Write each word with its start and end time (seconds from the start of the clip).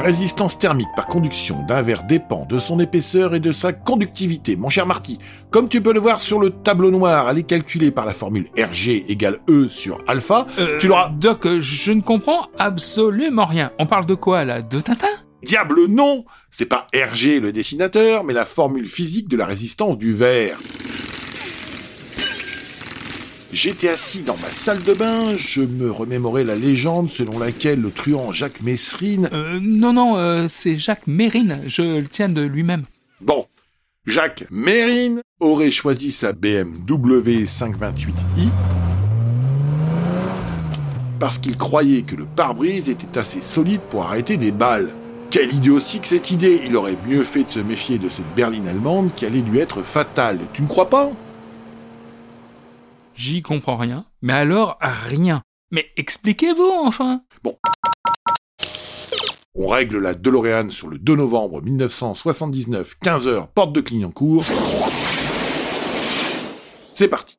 résistance 0.00 0.58
thermique 0.58 0.88
par 0.96 1.06
conduction 1.06 1.62
d'un 1.64 1.82
verre 1.82 2.04
dépend 2.04 2.46
de 2.46 2.58
son 2.58 2.80
épaisseur 2.80 3.34
et 3.34 3.40
de 3.40 3.52
sa 3.52 3.72
conductivité. 3.72 4.56
Mon 4.56 4.68
cher 4.68 4.86
Marty, 4.86 5.18
comme 5.50 5.68
tu 5.68 5.82
peux 5.82 5.92
le 5.92 6.00
voir 6.00 6.20
sur 6.20 6.40
le 6.40 6.50
tableau 6.50 6.90
noir, 6.90 7.28
elle 7.28 7.38
est 7.38 7.42
calculée 7.42 7.90
par 7.90 8.06
la 8.06 8.14
formule 8.14 8.48
RG 8.58 9.04
égale 9.08 9.40
E 9.50 9.68
sur 9.68 9.98
alpha. 10.08 10.46
Euh, 10.58 10.78
tu 10.78 10.88
l'auras... 10.88 11.10
Doc, 11.10 11.46
je 11.60 11.92
ne 11.92 12.00
comprends 12.00 12.48
absolument 12.58 13.44
rien. 13.44 13.70
On 13.78 13.86
parle 13.86 14.06
de 14.06 14.14
quoi 14.14 14.44
là? 14.44 14.62
De 14.62 14.80
Tintin? 14.80 15.08
Diable 15.42 15.86
non 15.88 16.24
C'est 16.50 16.66
pas 16.66 16.86
RG 16.94 17.40
le 17.40 17.50
dessinateur, 17.52 18.22
mais 18.24 18.32
la 18.32 18.44
formule 18.44 18.86
physique 18.86 19.28
de 19.28 19.36
la 19.36 19.44
résistance 19.44 19.98
du 19.98 20.12
verre. 20.12 20.56
J'étais 23.52 23.90
assis 23.90 24.22
dans 24.22 24.36
ma 24.38 24.50
salle 24.50 24.82
de 24.82 24.94
bain, 24.94 25.36
je 25.36 25.60
me 25.60 25.90
remémorais 25.90 26.42
la 26.44 26.54
légende 26.54 27.10
selon 27.10 27.38
laquelle 27.38 27.80
le 27.82 27.90
truand 27.90 28.32
Jacques 28.32 28.62
Messrine... 28.62 29.28
euh, 29.34 29.58
Non, 29.60 29.92
non, 29.92 30.16
euh, 30.16 30.46
c'est 30.48 30.78
Jacques 30.78 31.06
Mérine, 31.06 31.60
je 31.66 31.82
le 31.82 32.06
tiens 32.08 32.30
de 32.30 32.40
lui-même. 32.40 32.84
Bon, 33.20 33.46
Jacques 34.06 34.44
Mérine 34.50 35.20
aurait 35.38 35.70
choisi 35.70 36.10
sa 36.12 36.32
BMW 36.32 37.44
528i 37.44 38.48
parce 41.20 41.38
qu'il 41.38 41.56
croyait 41.56 42.02
que 42.02 42.16
le 42.16 42.24
pare-brise 42.24 42.88
était 42.88 43.16
assez 43.18 43.42
solide 43.42 43.80
pour 43.90 44.04
arrêter 44.04 44.38
des 44.38 44.50
balles. 44.50 44.88
Quelle 45.30 45.54
idiotique 45.54 46.06
cette 46.06 46.30
idée 46.32 46.62
Il 46.64 46.74
aurait 46.74 46.96
mieux 47.06 47.22
fait 47.22 47.44
de 47.44 47.50
se 47.50 47.60
méfier 47.60 47.98
de 47.98 48.08
cette 48.08 48.34
berline 48.34 48.66
allemande 48.66 49.10
qui 49.14 49.24
allait 49.26 49.40
lui 49.40 49.58
être 49.60 49.82
fatale. 49.82 50.38
Tu 50.52 50.62
ne 50.62 50.66
crois 50.66 50.90
pas? 50.90 51.12
J'y 53.14 53.42
comprends 53.42 53.76
rien. 53.76 54.06
Mais 54.22 54.32
alors, 54.32 54.78
rien. 54.80 55.42
Mais 55.70 55.86
expliquez-vous 55.96 56.72
enfin 56.84 57.22
On 59.54 59.66
règle 59.66 59.98
la 59.98 60.14
DeLorean 60.14 60.70
sur 60.70 60.88
le 60.88 60.98
2 60.98 61.16
novembre 61.16 61.62
1979, 61.62 62.96
15h, 63.02 63.48
porte 63.54 63.72
de 63.72 63.80
Clignancourt. 63.80 64.44
C'est 66.92 67.08
parti. 67.08 67.36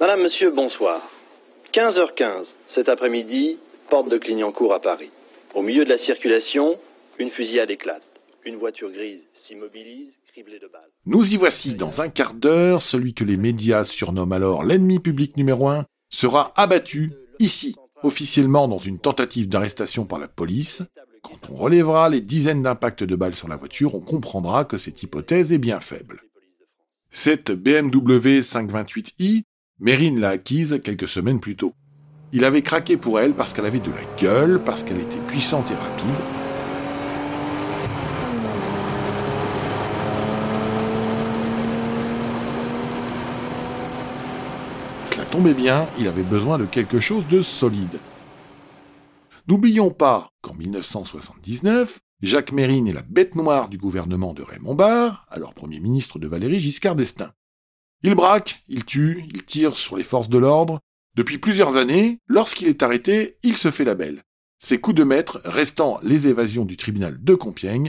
Madame, 0.00 0.22
monsieur, 0.22 0.50
bonsoir. 0.50 1.00
15h15, 1.74 2.54
cet 2.68 2.88
après-midi, 2.88 3.58
porte 3.90 4.08
de 4.08 4.16
Clignancourt 4.16 4.72
à 4.72 4.80
Paris. 4.80 5.10
Au 5.56 5.62
milieu 5.62 5.84
de 5.84 5.90
la 5.90 5.98
circulation, 5.98 6.78
une 7.18 7.30
fusillade 7.30 7.68
éclate. 7.68 8.04
Une 8.46 8.54
voiture 8.54 8.92
grise 8.92 9.26
s'immobilise, 9.34 10.20
criblée 10.28 10.60
de 10.60 10.68
balles. 10.68 10.88
Nous 11.04 11.34
y 11.34 11.36
voici 11.36 11.74
dans 11.74 12.00
un 12.00 12.10
quart 12.10 12.34
d'heure, 12.34 12.80
celui 12.80 13.12
que 13.12 13.24
les 13.24 13.36
médias 13.36 13.82
surnomment 13.82 14.34
alors 14.34 14.62
l'ennemi 14.62 15.00
public 15.00 15.36
numéro 15.36 15.66
un 15.66 15.84
sera 16.10 16.52
abattu 16.54 17.10
ici, 17.40 17.74
officiellement 18.04 18.68
dans 18.68 18.78
une 18.78 19.00
tentative 19.00 19.48
d'arrestation 19.48 20.04
par 20.04 20.20
la 20.20 20.28
police. 20.28 20.84
Quand 21.22 21.50
on 21.50 21.56
relèvera 21.56 22.08
les 22.08 22.20
dizaines 22.20 22.62
d'impacts 22.62 23.02
de 23.02 23.16
balles 23.16 23.34
sur 23.34 23.48
la 23.48 23.56
voiture, 23.56 23.96
on 23.96 24.00
comprendra 24.00 24.64
que 24.64 24.78
cette 24.78 25.02
hypothèse 25.02 25.52
est 25.52 25.58
bien 25.58 25.80
faible. 25.80 26.20
Cette 27.10 27.50
BMW 27.50 28.42
528i, 28.42 29.42
Mérine 29.80 30.20
l'a 30.20 30.30
acquise 30.30 30.80
quelques 30.84 31.08
semaines 31.08 31.40
plus 31.40 31.56
tôt. 31.56 31.74
Il 32.32 32.44
avait 32.44 32.62
craqué 32.62 32.96
pour 32.96 33.18
elle 33.18 33.34
parce 33.34 33.52
qu'elle 33.52 33.66
avait 33.66 33.80
de 33.80 33.90
la 33.90 34.04
gueule, 34.16 34.60
parce 34.64 34.84
qu'elle 34.84 35.00
était 35.00 35.18
puissante 35.26 35.70
et 35.70 35.74
rapide, 35.74 36.24
Cela 45.10 45.26
tombait 45.26 45.54
bien, 45.54 45.86
il 45.98 46.08
avait 46.08 46.22
besoin 46.22 46.58
de 46.58 46.64
quelque 46.64 46.98
chose 46.98 47.24
de 47.28 47.42
solide. 47.42 48.00
N'oublions 49.46 49.90
pas 49.90 50.28
qu'en 50.40 50.54
1979, 50.54 52.00
Jacques 52.22 52.52
Mérine 52.52 52.88
est 52.88 52.92
la 52.92 53.02
bête 53.02 53.34
noire 53.36 53.68
du 53.68 53.78
gouvernement 53.78 54.34
de 54.34 54.42
Raymond 54.42 54.74
Barre, 54.74 55.26
alors 55.30 55.52
Premier 55.52 55.78
ministre 55.78 56.18
de 56.18 56.26
Valéry 56.26 56.58
Giscard 56.58 56.96
d'Estaing. 56.96 57.30
Il 58.06 58.14
braque, 58.14 58.62
il 58.68 58.84
tue, 58.84 59.24
il 59.32 59.44
tire 59.46 59.74
sur 59.78 59.96
les 59.96 60.02
forces 60.02 60.28
de 60.28 60.36
l'ordre. 60.36 60.78
Depuis 61.16 61.38
plusieurs 61.38 61.76
années, 61.76 62.18
lorsqu'il 62.28 62.68
est 62.68 62.82
arrêté, 62.82 63.38
il 63.42 63.56
se 63.56 63.70
fait 63.70 63.84
la 63.84 63.94
belle. 63.94 64.20
Ses 64.62 64.78
coups 64.78 64.94
de 64.94 65.04
maître 65.04 65.40
restant 65.46 65.98
les 66.02 66.28
évasions 66.28 66.66
du 66.66 66.76
tribunal 66.76 67.16
de 67.18 67.34
Compiègne, 67.34 67.88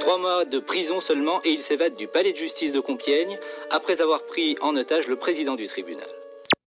Trois 0.00 0.18
mois 0.18 0.44
de 0.44 0.58
prison 0.58 0.98
seulement 0.98 1.40
et 1.44 1.50
il 1.50 1.60
s'évade 1.60 1.94
du 1.94 2.08
palais 2.08 2.32
de 2.32 2.36
justice 2.36 2.72
de 2.72 2.80
Compiègne 2.80 3.38
après 3.70 4.02
avoir 4.02 4.24
pris 4.24 4.56
en 4.60 4.74
otage 4.74 5.06
le 5.06 5.14
président 5.14 5.54
du 5.54 5.68
tribunal. 5.68 6.06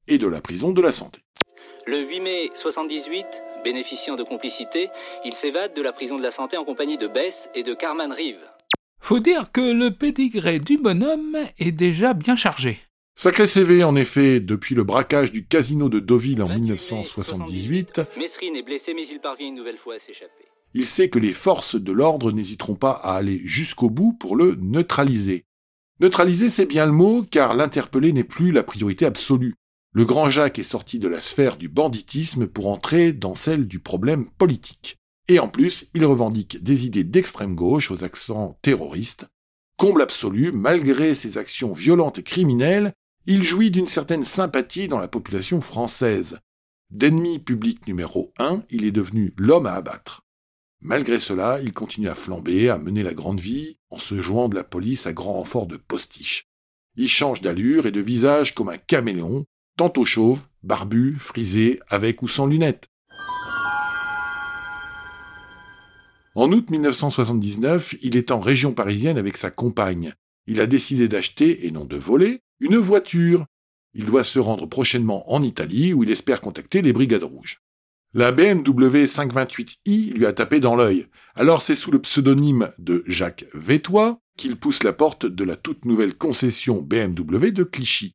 et 0.06 0.18
de 0.18 0.26
la 0.26 0.42
prison 0.42 0.70
de 0.72 0.82
la 0.82 0.92
santé. 0.92 1.20
Le 1.86 1.98
8 1.98 2.20
mai 2.20 2.50
78, 2.54 3.26
bénéficiant 3.64 4.16
de 4.16 4.22
complicité, 4.22 4.90
il 5.24 5.32
s'évade 5.32 5.72
de 5.74 5.80
la 5.80 5.92
prison 5.92 6.18
de 6.18 6.22
la 6.22 6.30
santé 6.30 6.58
en 6.58 6.64
compagnie 6.64 6.98
de 6.98 7.06
Bess 7.06 7.48
et 7.54 7.62
de 7.62 7.72
Carman 7.72 8.12
Rive. 8.12 8.38
Faut 9.06 9.20
dire 9.20 9.52
que 9.52 9.60
le 9.60 9.92
pédigré 9.92 10.58
du 10.58 10.78
bonhomme 10.78 11.36
est 11.60 11.70
déjà 11.70 12.12
bien 12.12 12.34
chargé. 12.34 12.80
Sacré 13.14 13.46
CV 13.46 13.84
en 13.84 13.94
effet, 13.94 14.40
depuis 14.40 14.74
le 14.74 14.82
braquage 14.82 15.30
du 15.30 15.46
casino 15.46 15.88
de 15.88 16.00
Deauville 16.00 16.42
en 16.42 16.46
28 16.46 16.60
mai 16.60 16.70
1978, 16.72 18.00
Mesrine 18.18 18.56
est 18.56 18.64
blessé 18.64 18.94
mais 18.94 19.06
il 19.06 19.20
parvient 19.20 19.46
une 19.46 19.54
nouvelle 19.54 19.76
fois 19.76 19.94
à 19.94 19.98
s'échapper. 20.00 20.46
il 20.74 20.88
sait 20.88 21.08
que 21.08 21.20
les 21.20 21.32
forces 21.32 21.76
de 21.76 21.92
l'ordre 21.92 22.32
n'hésiteront 22.32 22.74
pas 22.74 22.90
à 22.90 23.14
aller 23.14 23.40
jusqu'au 23.44 23.90
bout 23.90 24.12
pour 24.12 24.34
le 24.34 24.56
neutraliser. 24.60 25.44
Neutraliser, 26.00 26.48
c'est 26.48 26.66
bien 26.66 26.86
le 26.86 26.90
mot, 26.90 27.22
car 27.22 27.54
l'interpellé 27.54 28.12
n'est 28.12 28.24
plus 28.24 28.50
la 28.50 28.64
priorité 28.64 29.06
absolue. 29.06 29.54
Le 29.92 30.04
grand 30.04 30.30
Jacques 30.30 30.58
est 30.58 30.64
sorti 30.64 30.98
de 30.98 31.06
la 31.06 31.20
sphère 31.20 31.56
du 31.56 31.68
banditisme 31.68 32.48
pour 32.48 32.66
entrer 32.66 33.12
dans 33.12 33.36
celle 33.36 33.68
du 33.68 33.78
problème 33.78 34.28
politique. 34.36 34.98
Et 35.28 35.38
en 35.38 35.48
plus, 35.48 35.88
il 35.94 36.04
revendique 36.04 36.62
des 36.62 36.86
idées 36.86 37.04
d'extrême 37.04 37.54
gauche 37.54 37.90
aux 37.90 38.04
accents 38.04 38.58
terroristes. 38.62 39.26
Comble 39.76 40.02
absolu, 40.02 40.52
malgré 40.52 41.14
ses 41.14 41.38
actions 41.38 41.72
violentes 41.72 42.18
et 42.18 42.22
criminelles, 42.22 42.92
il 43.26 43.42
jouit 43.42 43.70
d'une 43.70 43.88
certaine 43.88 44.22
sympathie 44.22 44.88
dans 44.88 45.00
la 45.00 45.08
population 45.08 45.60
française. 45.60 46.38
D'ennemi 46.90 47.40
public 47.40 47.86
numéro 47.88 48.32
un, 48.38 48.62
il 48.70 48.84
est 48.84 48.92
devenu 48.92 49.34
l'homme 49.36 49.66
à 49.66 49.72
abattre. 49.72 50.22
Malgré 50.80 51.18
cela, 51.18 51.58
il 51.60 51.72
continue 51.72 52.08
à 52.08 52.14
flamber, 52.14 52.68
à 52.68 52.78
mener 52.78 53.02
la 53.02 53.14
grande 53.14 53.40
vie, 53.40 53.78
en 53.90 53.98
se 53.98 54.20
jouant 54.20 54.48
de 54.48 54.54
la 54.54 54.62
police 54.62 55.06
à 55.06 55.12
grand 55.12 55.32
renfort 55.32 55.66
de 55.66 55.76
postiches. 55.76 56.46
Il 56.94 57.08
change 57.08 57.40
d'allure 57.40 57.86
et 57.86 57.90
de 57.90 58.00
visage 58.00 58.54
comme 58.54 58.68
un 58.68 58.78
caméléon, 58.78 59.44
tantôt 59.76 60.04
chauve, 60.04 60.46
barbu, 60.62 61.16
frisé, 61.18 61.80
avec 61.88 62.22
ou 62.22 62.28
sans 62.28 62.46
lunettes. 62.46 62.86
En 66.36 66.52
août 66.52 66.68
1979, 66.68 67.94
il 68.02 68.14
est 68.14 68.30
en 68.30 68.40
région 68.40 68.74
parisienne 68.74 69.16
avec 69.16 69.38
sa 69.38 69.50
compagne. 69.50 70.12
Il 70.46 70.60
a 70.60 70.66
décidé 70.66 71.08
d'acheter, 71.08 71.66
et 71.66 71.70
non 71.70 71.86
de 71.86 71.96
voler, 71.96 72.40
une 72.60 72.76
voiture. 72.76 73.46
Il 73.94 74.04
doit 74.04 74.22
se 74.22 74.38
rendre 74.38 74.66
prochainement 74.66 75.32
en 75.32 75.42
Italie 75.42 75.94
où 75.94 76.02
il 76.02 76.10
espère 76.10 76.42
contacter 76.42 76.82
les 76.82 76.92
Brigades 76.92 77.22
Rouges. 77.22 77.62
La 78.12 78.32
BMW 78.32 79.04
528i 79.04 80.12
lui 80.12 80.26
a 80.26 80.34
tapé 80.34 80.60
dans 80.60 80.76
l'œil. 80.76 81.06
Alors 81.36 81.62
c'est 81.62 81.74
sous 81.74 81.90
le 81.90 82.02
pseudonyme 82.02 82.68
de 82.76 83.02
Jacques 83.06 83.46
Vétois 83.54 84.20
qu'il 84.36 84.56
pousse 84.56 84.82
la 84.82 84.92
porte 84.92 85.24
de 85.24 85.42
la 85.42 85.56
toute 85.56 85.86
nouvelle 85.86 86.14
concession 86.14 86.82
BMW 86.82 87.50
de 87.50 87.64
Clichy. 87.64 88.14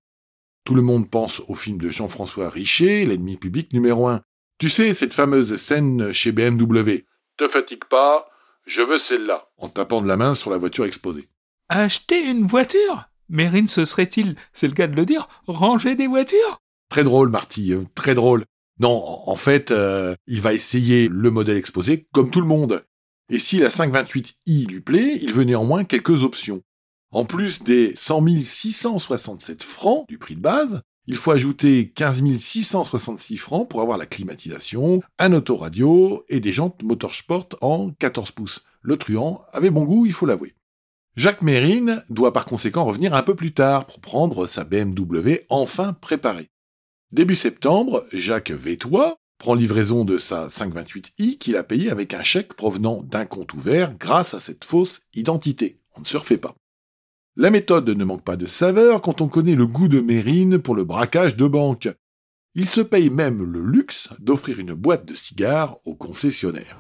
Tout 0.64 0.76
le 0.76 0.84
monde 0.84 1.10
pense 1.10 1.42
au 1.48 1.56
film 1.56 1.80
de 1.80 1.90
Jean-François 1.90 2.52
Richer, 2.52 3.04
l'ennemi 3.04 3.36
public 3.38 3.74
numéro 3.74 4.08
un. 4.08 4.22
Tu 4.60 4.70
sais, 4.70 4.94
cette 4.94 5.16
fameuse 5.16 5.56
scène 5.56 6.14
chez 6.14 6.32
BMW. 6.32 7.04
Te 7.42 7.48
fatigue 7.48 7.86
pas, 7.86 8.30
je 8.68 8.84
veux 8.84 9.00
celle-là, 9.00 9.50
en 9.58 9.68
tapant 9.68 10.00
de 10.04 10.08
la 10.08 10.16
main 10.16 10.36
sur 10.36 10.52
la 10.52 10.60
voiture 10.60 10.86
exposée. 10.86 11.28
Acheter 11.70 12.22
une 12.22 12.46
voiture? 12.46 13.10
Mérine 13.30 13.68
se 13.68 13.84
serait-il, 13.84 14.36
c'est 14.54 14.68
le 14.68 14.76
cas 14.76 14.86
de 14.86 14.96
le 14.96 15.08
dire, 15.08 15.28
ranger 15.48 15.96
des 15.96 16.06
voitures? 16.06 16.62
Très 16.90 17.04
drôle, 17.04 17.30
Marty, 17.30 17.74
euh, 17.74 17.86
très 17.96 18.14
drôle. 18.14 18.46
Non, 18.80 18.92
en 18.92 19.32
en 19.32 19.36
fait, 19.36 19.72
euh, 19.72 20.14
il 20.28 20.40
va 20.40 20.54
essayer 20.54 21.08
le 21.08 21.32
modèle 21.32 21.58
exposé 21.58 22.08
comme 22.14 22.30
tout 22.30 22.42
le 22.42 22.46
monde. 22.46 22.86
Et 23.32 23.40
si 23.40 23.58
la 23.58 23.70
528i 23.70 24.68
lui 24.68 24.82
plaît, 24.82 25.18
il 25.20 25.34
veut 25.34 25.44
néanmoins 25.44 25.84
quelques 25.84 26.22
options. 26.22 26.62
En 27.10 27.26
plus 27.26 27.64
des 27.64 27.96
100 27.96 28.44
667 28.44 29.64
francs 29.64 30.08
du 30.08 30.20
prix 30.20 30.36
de 30.36 30.42
base, 30.42 30.84
il 31.08 31.16
faut 31.16 31.32
ajouter 31.32 31.92
15 31.96 32.24
666 32.38 33.38
francs 33.38 33.70
pour 33.70 33.82
avoir 33.82 33.98
la 33.98 34.06
climatisation, 34.06 35.02
un 35.20 35.34
autoradio 35.34 36.24
et 36.30 36.40
des 36.40 36.52
jantes 36.52 36.84
motorsport 36.84 37.50
en 37.62 37.90
14 37.92 38.32
pouces. 38.32 38.64
Le 38.82 38.98
truand 38.98 39.44
avait 39.52 39.72
bon 39.72 39.84
goût, 39.84 40.06
il 40.06 40.14
faut 40.14 40.26
l'avouer. 40.26 40.56
Jacques 41.16 41.42
Mérine 41.42 42.02
doit 42.10 42.32
par 42.32 42.46
conséquent 42.46 42.86
revenir 42.86 43.14
un 43.14 43.24
peu 43.24 43.36
plus 43.36 43.54
tard 43.54 43.86
pour 43.86 44.00
prendre 44.00 44.48
sa 44.48 44.64
BMW 44.64 45.42
enfin 45.50 45.94
préparée. 45.94 46.50
Début 47.12 47.36
septembre, 47.36 48.06
Jacques 48.14 48.52
Vétois 48.52 49.18
prend 49.38 49.54
livraison 49.54 50.06
de 50.06 50.18
sa 50.18 50.48
528i 50.48 51.38
qu'il 51.38 51.58
a 51.58 51.64
payé 51.64 51.90
avec 51.90 52.14
un 52.14 52.24
chèque 52.24 52.54
provenant 52.54 53.04
d'un 53.04 53.26
compte 53.26 53.54
ouvert 53.54 53.94
grâce 53.98 54.34
à 54.34 54.40
cette 54.40 54.64
fausse 54.64 55.02
identité. 55.14 55.82
On 55.96 56.02
ne 56.02 56.06
se 56.06 56.16
refait 56.16 56.38
pas. 56.38 56.56
La 57.38 57.50
méthode 57.50 57.88
ne 57.88 58.04
manque 58.04 58.26
pas 58.26 58.36
de 58.36 58.46
saveur 58.46 59.02
quand 59.02 59.22
on 59.22 59.30
connaît 59.30 59.56
le 59.56 59.66
goût 59.66 59.88
de 59.88 60.02
Mérine 60.02 60.60
pour 60.60 60.76
le 60.76 60.84
braquage 60.84 61.38
de 61.38 61.48
banque. 61.48 61.88
Il 62.56 62.68
se 62.68 62.82
paye 62.82 63.10
même 63.10 63.50
le 63.50 63.64
luxe 63.64 64.10
d'offrir 64.20 64.60
une 64.60 64.74
boîte 64.74 65.06
de 65.06 65.14
cigares 65.14 65.78
au 65.86 65.96
concessionnaire. 65.96 66.78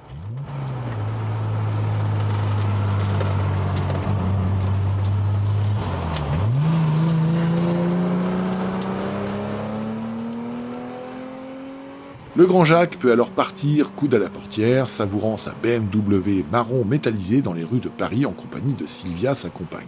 Le 12.36 12.45
grand 12.45 12.65
Jacques 12.65 13.00
peut 13.00 13.13
alors 13.13 13.30
partir 13.30 13.94
coude 13.94 14.15
à 14.15 14.19
la 14.19 14.30
portière, 14.30 14.89
savourant 14.89 15.38
sa 15.38 15.51
BMW 15.63 16.44
marron 16.51 16.83
métallisée 16.83 17.42
dans 17.42 17.54
les 17.54 17.63
rues 17.63 17.80
de 17.80 17.88
Paris 17.88 18.25
en 18.25 18.33
compagnie 18.33 18.74
de 18.74 18.86
Sylvia, 18.86 19.33
sa 19.33 19.50
compagne. 19.50 19.88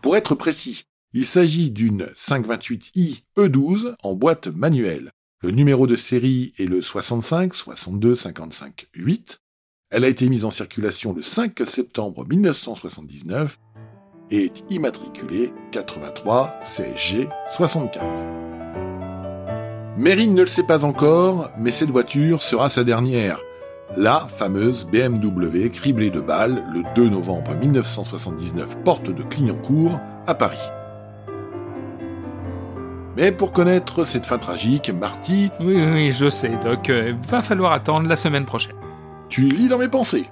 Pour 0.00 0.16
être 0.16 0.34
précis, 0.34 0.84
il 1.12 1.24
s'agit 1.24 1.70
d'une 1.70 2.04
528i 2.04 3.22
E12 3.36 3.94
en 4.02 4.14
boîte 4.14 4.46
manuelle. 4.46 5.10
Le 5.42 5.50
numéro 5.50 5.86
de 5.86 5.96
série 5.96 6.52
est 6.58 6.66
le 6.66 6.82
65 6.82 7.54
62 7.54 8.14
55 8.14 8.86
8. 8.94 9.40
Elle 9.90 10.04
a 10.04 10.08
été 10.08 10.28
mise 10.28 10.44
en 10.44 10.50
circulation 10.50 11.12
le 11.12 11.22
5 11.22 11.60
septembre 11.64 12.26
1979 12.26 13.58
et 14.30 14.44
est 14.44 14.64
immatriculée 14.70 15.52
83 15.72 16.60
CSG 16.60 17.28
75. 17.56 18.04
Mérine 19.96 20.34
ne 20.34 20.42
le 20.42 20.46
sait 20.46 20.62
pas 20.62 20.84
encore, 20.84 21.50
mais 21.58 21.72
cette 21.72 21.90
voiture 21.90 22.42
sera 22.42 22.68
sa 22.68 22.84
dernière. 22.84 23.40
La 23.96 24.26
fameuse 24.28 24.84
BMW 24.84 25.70
criblée 25.70 26.10
de 26.10 26.20
balles 26.20 26.62
le 26.74 26.82
2 26.94 27.08
novembre 27.08 27.54
1979, 27.54 28.76
porte 28.84 29.10
de 29.10 29.22
Clignancourt, 29.22 29.98
à 30.26 30.34
Paris. 30.34 30.60
Mais 33.16 33.32
pour 33.32 33.50
connaître 33.50 34.04
cette 34.04 34.26
fin 34.26 34.38
tragique, 34.38 34.90
Marty... 34.90 35.50
Oui, 35.58 35.82
oui, 35.82 36.12
je 36.12 36.28
sais, 36.28 36.52
Doc. 36.62 36.90
Euh, 36.90 37.14
va 37.28 37.42
falloir 37.42 37.72
attendre 37.72 38.08
la 38.08 38.16
semaine 38.16 38.44
prochaine. 38.44 38.76
Tu 39.30 39.48
lis 39.48 39.68
dans 39.68 39.78
mes 39.78 39.88
pensées. 39.88 40.26